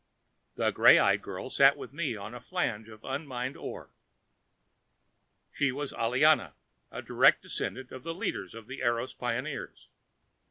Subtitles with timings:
[0.55, 3.91] The gray eyed girl sat with me on a flange of unmined ore.
[5.53, 6.53] She was Aliana,
[6.89, 9.89] a direct descendant of the leader of the Eros pioneers.